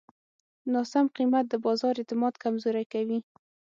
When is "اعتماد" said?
1.99-2.33